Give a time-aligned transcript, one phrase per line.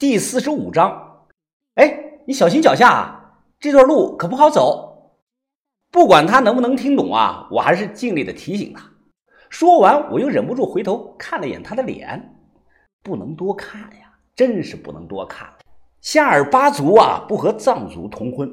[0.00, 1.26] 第四十五章，
[1.74, 5.18] 哎，你小心脚下啊，这段路可不好走。
[5.90, 8.82] 不管他能不能听懂啊，我还是尽力的提醒他。
[9.50, 12.34] 说完，我又忍不住回头看了眼他的脸，
[13.02, 15.46] 不能多看呀，真是不能多看。
[16.00, 18.50] 夏尔巴族啊，不和藏族通婚，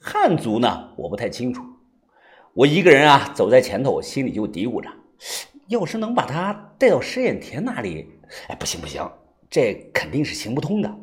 [0.00, 1.62] 汉族呢，我不太清楚。
[2.54, 4.90] 我一个人啊，走在前头，心里就嘀咕着：
[5.68, 8.18] 要是能把他带到试验田那里，
[8.48, 9.08] 哎，不行不行。
[9.50, 10.94] 这肯定是行不通的。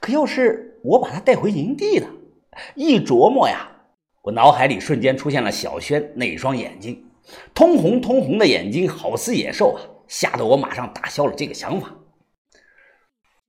[0.00, 2.06] 可要是我把他带回营地呢？
[2.74, 3.70] 一琢磨呀，
[4.22, 7.04] 我脑海里瞬间出现了小轩那双眼睛，
[7.54, 9.78] 通红通红的眼睛，好似野兽啊！
[10.08, 11.94] 吓得我马上打消了这个想法。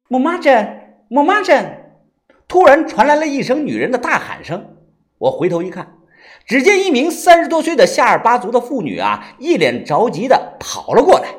[0.07, 1.93] 莫妈镇，木妈镇！
[2.48, 4.76] 突然传来了一声女人的大喊声。
[5.18, 5.98] 我回头一看，
[6.45, 11.29] 只见一名三十多岁的夏尔巴族的妇女啊，一脸着急的跑了过来。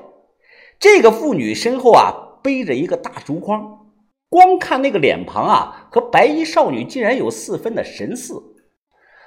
[0.78, 2.26] 这个妇女身后啊。
[2.42, 3.86] 背着一个大竹筐，
[4.28, 8.34] 光看那个脸庞啊，和白衣少女竟然有四分的神似。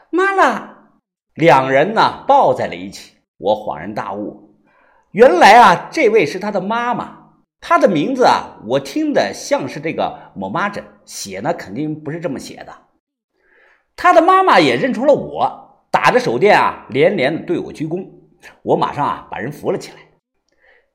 [0.10, 0.92] 妈啦，
[1.36, 3.18] 两人呢抱在了一起。
[3.38, 4.56] 我恍然大悟，
[5.12, 7.20] 原来啊，这位是他的妈妈。
[7.60, 12.74] 他的名字啊，我听的像是这个“某妈枕”，写呢肯定不是这么写的。
[13.96, 18.06] 他的妈妈也认出了我，打着手电啊，连连的对我鞠躬。
[18.62, 19.98] 我马上啊，把人扶了起来。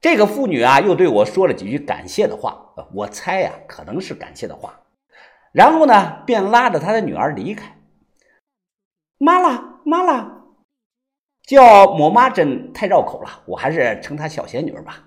[0.01, 4.81] 这个妇女啊，又对我说了几句感谢的话，我猜呀，可能是感谢的话。
[5.51, 7.77] 然后呢，便拉着她的女儿离开。
[9.19, 10.45] 妈啦，妈啦，
[11.43, 15.03] 叫抹妈真太绕口了，我还是称她小仙女吧。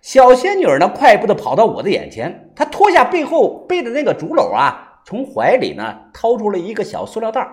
[0.00, 7.46] 小仙女呢，快步的跑到我的眼前，她脱下背后背的那个竹篓啊，从怀里呢掏出了一个小塑料袋，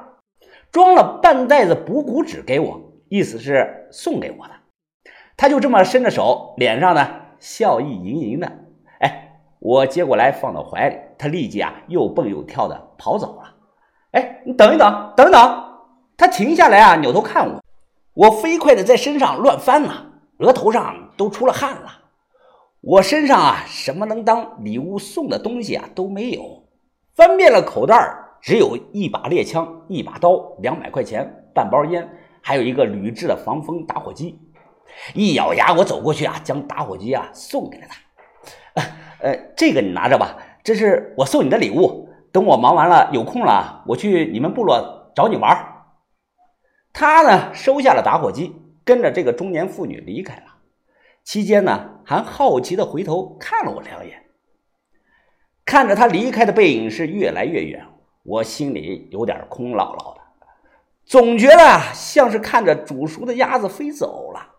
[0.72, 4.54] 装了半袋子补骨脂给我，意思是送给我的。
[5.40, 7.08] 他就这么伸着手，脸上呢
[7.40, 8.52] 笑意盈盈的。
[9.00, 13.56] 哎，我接过来放到怀里，他立即啊又蹦又跳的跑走了。
[14.12, 15.64] 哎，你等一等，等一等！
[16.18, 17.64] 他停下来啊，扭头看我。
[18.16, 20.08] 我飞快的在身上乱翻呐，
[20.40, 21.90] 额头上都出了汗了。
[22.82, 26.66] 我身上啊什么能当礼物送的东西啊都没有，
[27.16, 32.06] 翻遍了口袋只有一把猎枪、一把刀、两百块钱、半包烟，
[32.42, 34.38] 还有一个铝制的防风打火机。
[35.14, 38.84] 一咬牙，我走过去啊，将打火机啊送给了他。
[39.22, 42.08] 呃，这个你拿着吧，这是我送你的礼物。
[42.32, 45.84] 等我忙完了有空了，我去你们部落找你玩。
[46.94, 48.56] 他呢收下了打火机，
[48.86, 50.44] 跟着这个中年妇女离开了。
[51.24, 54.24] 期间呢，还好奇的回头看了我两眼。
[55.66, 57.86] 看着他离开的背影是越来越远，
[58.24, 60.22] 我心里有点空落落的，
[61.06, 64.59] 总觉得像是看着煮熟的鸭子飞走了。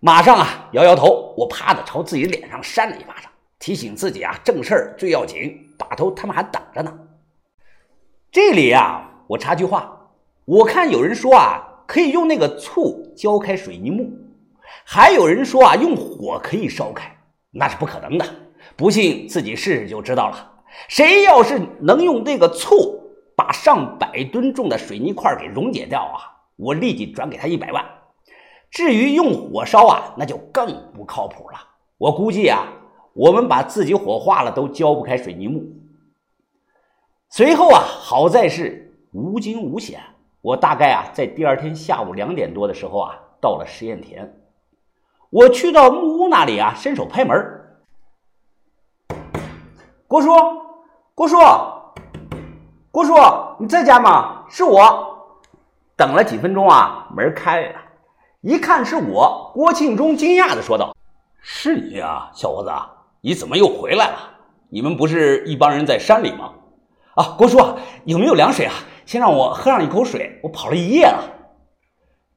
[0.00, 3.28] 马上啊，摇摇头，我啪的朝自己脸上扇了一巴掌，
[3.58, 6.98] 提醒自己啊，正事儿最要紧，把头他们还等着呢。
[8.30, 10.12] 这里啊，我插句话，
[10.44, 14.08] 我看有人说啊，可以用那个醋浇开水泥木，
[14.84, 17.18] 还有人说啊，用火可以烧开，
[17.50, 18.24] 那是不可能的，
[18.76, 20.52] 不信自己试试就知道了。
[20.86, 23.02] 谁要是能用那个醋
[23.34, 26.22] 把上百吨重的水泥块给溶解掉啊，
[26.54, 27.84] 我立即转给他一百万。
[28.70, 31.58] 至于用火烧啊，那就更不靠谱了。
[31.96, 32.66] 我估计啊，
[33.12, 35.64] 我们把自己火化了都浇不开水泥木。
[37.30, 40.00] 随后啊，好在是无惊无险。
[40.40, 44.32] 我大概啊，在第二天下午两点多的时候啊，到了实验田。
[45.30, 47.36] 我去到木屋那里啊，伸手拍门。
[50.06, 50.30] 郭叔，
[51.14, 51.36] 郭叔，
[52.90, 53.14] 郭叔，
[53.58, 54.44] 你在家吗？
[54.48, 55.04] 是我。
[55.96, 57.80] 等了几分钟啊，门开了。
[58.42, 60.94] 一看是我，郭庆忠惊讶的说道
[61.42, 62.70] ：“是你呀，小伙子，
[63.20, 64.18] 你怎么又回来了？
[64.68, 66.52] 你们不是一帮人在山里吗？
[67.16, 68.74] 啊，郭叔啊，有没有凉水啊？
[69.04, 71.24] 先让我喝上一口水，我跑了一夜了。”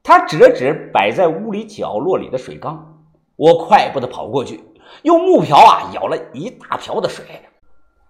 [0.01, 3.03] 他指了指摆在屋里角落里的水缸，
[3.35, 4.63] 我快步的跑过去，
[5.03, 7.23] 用木瓢啊舀了一大瓢的水，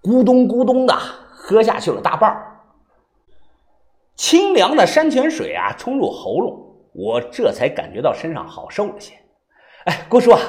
[0.01, 0.95] 咕咚咕咚的
[1.29, 2.57] 喝下去了大半儿。
[4.15, 6.70] 清凉的山泉水啊，冲入喉咙。
[6.93, 9.13] 我这才感觉到身上好受了些。
[9.85, 10.39] 哎，郭叔啊，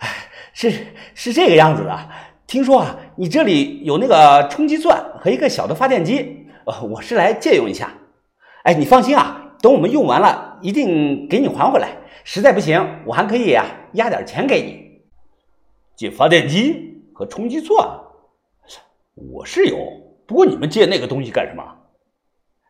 [0.00, 0.08] 哎，
[0.52, 0.72] 是
[1.14, 2.08] 是这个样子的。
[2.46, 7.92] 听说啊，你这里有那个冲击钻和一个小的发电机，呃，我是来借用一下。
[8.64, 11.96] 哎，你放心啊，等我们用完了，一定给你还回来。
[12.24, 13.64] 实在不行，我还可以啊
[13.94, 14.82] 压点钱给你。
[15.96, 17.88] 借发电机和冲击钻，
[19.14, 19.78] 我是有，
[20.26, 21.62] 不过你们借那个东西干什么？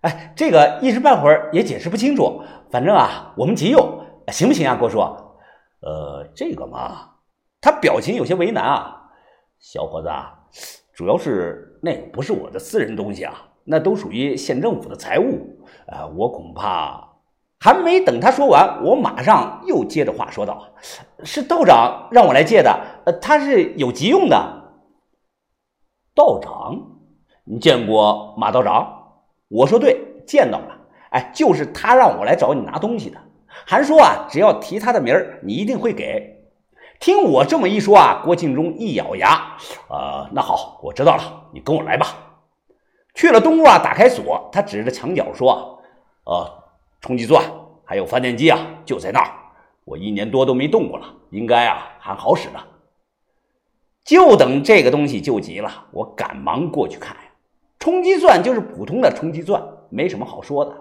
[0.03, 2.43] 哎，这个一时半会儿也解释不清楚。
[2.71, 4.99] 反正啊，我们急用，行不行啊，郭叔？
[5.81, 7.11] 呃，这个嘛，
[7.61, 9.11] 他表情有些为难啊。
[9.59, 10.33] 小伙子，啊
[10.93, 13.33] 主要是那个不是我的私人东西啊，
[13.65, 15.65] 那都属于县政府的财物。
[15.87, 17.09] 呃，我恐怕
[17.61, 20.69] 还没等他说完，我马上又接着话说道
[21.23, 24.37] ：“是道长让我来借的，呃，他是有急用的。”
[26.15, 26.77] 道长，
[27.45, 29.02] 你见过马道长？
[29.53, 30.79] 我说对，见到了。
[31.11, 33.19] 哎，就是他让我来找你拿东西的，
[33.67, 36.39] 还说啊，只要提他的名儿，你一定会给。
[36.99, 39.57] 听我这么一说啊，郭庆忠一咬牙，
[39.89, 42.07] 啊，那好，我知道了，你跟我来吧。
[43.15, 45.83] 去了东屋啊，打开锁，他指着墙角说
[46.25, 46.65] ：“呃，
[47.03, 47.45] 冲击钻
[47.85, 49.31] 还有发电机啊，就在那儿。
[49.85, 52.61] 我一年多都没动过了，应该啊还好使呢。
[54.03, 57.15] 就等这个东西救急了，我赶忙过去看。
[57.83, 60.73] 冲击钻就是普通的冲击钻，没什么好说的。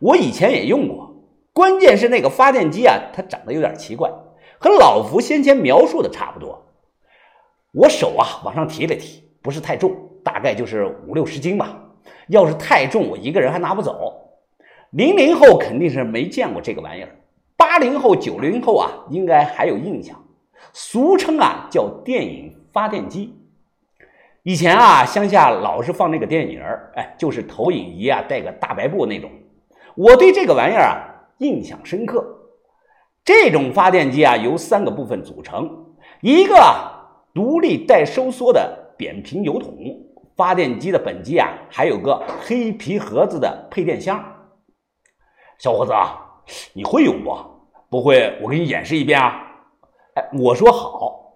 [0.00, 1.14] 我以前也用过，
[1.52, 4.10] 关键是那个发电机啊，它长得有点奇怪。”
[4.58, 6.60] 和老福先前描述的差不多，
[7.70, 9.94] 我手啊往上提了提，不是太重，
[10.24, 11.84] 大概就是五六十斤吧。
[12.26, 14.12] 要是太重，我一个人还拿不走。
[14.90, 17.10] 零零后肯定是没见过这个玩意儿，
[17.56, 20.20] 八零后、九零后啊，应该还有印象。
[20.72, 23.36] 俗称啊叫电影发电机。
[24.42, 26.62] 以前啊乡下老是放那个电影
[26.94, 29.30] 哎，就是投影仪啊带个大白布那种。
[29.94, 30.96] 我对这个玩意儿啊
[31.38, 32.24] 印象深刻。
[33.22, 35.68] 这种发电机啊，由三个部分组成：
[36.22, 36.54] 一个
[37.34, 39.76] 独立带收缩的扁平油桶，
[40.36, 44.18] 发电机的本机啊，还有个黑皮盒子的配电箱。
[45.58, 46.18] 小伙子啊，
[46.72, 47.36] 你会用不？
[47.90, 49.42] 不会，我给你演示一遍啊！
[50.14, 51.29] 哎，我说好。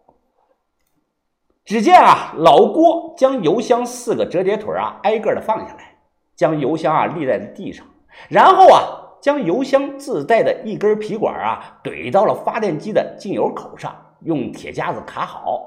[1.65, 5.97] 只见啊，老郭将油箱四个折叠腿啊，挨个的放下来，
[6.37, 7.87] 将油箱啊立在了地上，
[8.29, 9.01] 然后啊。
[9.25, 13.91] 将油箱自带的一根皮管啊怼到了发电机的进油口上，
[14.21, 15.65] 用铁夹子卡好。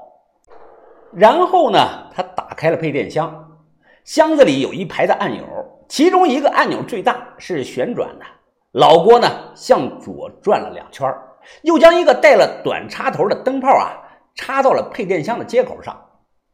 [1.12, 1.80] 然后呢，
[2.14, 3.58] 他打开了配电箱，
[4.04, 5.42] 箱子里有一排的按钮，
[5.88, 8.24] 其中一个按钮最大，是旋转的。
[8.70, 11.12] 老郭呢向左转了两圈，
[11.62, 13.90] 又将一个带了短插头的灯泡啊
[14.38, 16.00] 插到了配电箱的接口上。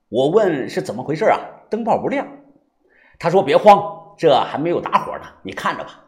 [0.09, 1.39] 我问是怎么回事啊？
[1.69, 2.27] 灯泡不亮。
[3.19, 6.01] 他说：“别慌，这还没有打火呢，你看着吧。”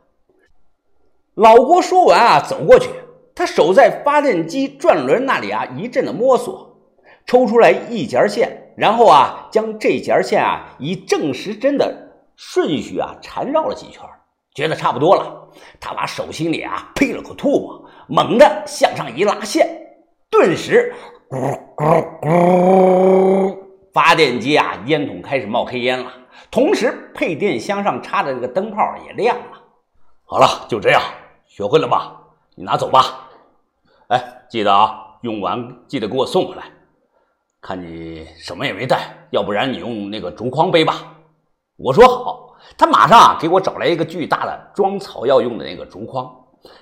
[1.34, 2.88] 老郭说完啊，走过去，
[3.34, 6.78] 他手在发电机转轮那里啊一阵的摸索，
[7.26, 11.94] 抽出来一截线，然后啊将这截线啊以正时针的
[12.36, 14.02] 顺序啊缠绕了几圈，
[14.54, 19.68] 觉得差不多了，他把手心里啊呸了口唾沫，猛地向上一拉线，
[20.30, 20.94] 顿时
[21.28, 23.58] 咕咕咕，
[23.92, 26.10] 发电机啊烟筒开始冒黑烟了，
[26.50, 29.62] 同时配电箱上插的这个灯泡也亮了。
[30.24, 31.02] 好了，就这样。
[31.44, 32.18] 学会了吧？
[32.54, 33.28] 你拿走吧。
[34.08, 36.62] 哎，记得啊，用完记得给我送回来。
[37.60, 40.94] 看你什么也没带，要不然你用那个竹筐背吧。
[41.76, 46.34] 我说好，他马上啊给我找来一个巨大的装草药用的那个竹筐，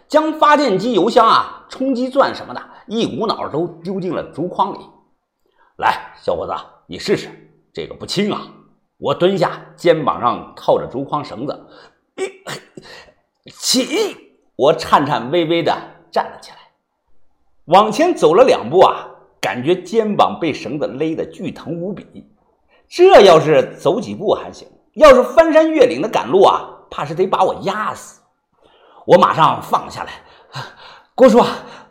[0.08, 4.78] 将发电机油箱啊、冲击钻什么的，一股脑都丢进了竹筐里。
[5.76, 6.52] 来，小伙子，
[6.86, 7.28] 你试试，
[7.72, 8.46] 这个不轻啊。
[8.98, 11.66] 我蹲下，肩膀上套着竹筐绳子，
[13.58, 14.16] 起。
[14.56, 15.76] 我颤颤巍巍地
[16.12, 16.58] 站了起来，
[17.64, 19.04] 往前走了两步啊，
[19.40, 22.30] 感觉肩膀被绳子勒得剧疼无比。
[22.88, 28.20] 这要是走几步还行，要是翻山越岭的赶路啊，怕是得把我压死。
[29.04, 30.12] 我马上放下来，
[31.14, 31.42] 郭叔，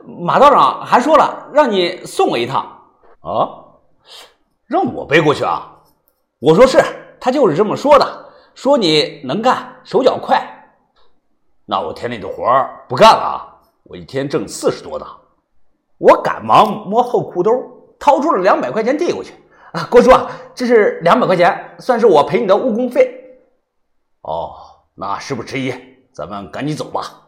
[0.03, 2.65] 马道长还说了让你送我一趟
[3.22, 3.50] 啊，
[4.65, 5.70] 让我背过去啊？
[6.39, 6.84] 我说是，
[7.20, 10.41] 他就是这么说的，说你能干，手脚快。
[11.65, 13.48] 那我田里的活儿不干了啊，
[13.84, 15.05] 我一天挣四十多的。
[16.00, 17.51] 我赶忙摸后裤兜，
[17.98, 19.34] 掏出了两百块钱递过去。
[19.72, 23.39] 啊，郭叔啊，这是两百块钱，算是我赔你的误工费。
[24.22, 24.55] 哦，
[24.96, 25.74] 那事不迟疑，
[26.13, 27.23] 咱们赶紧走吧。